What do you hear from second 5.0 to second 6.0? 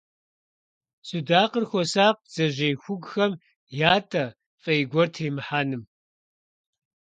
тримыхьэным.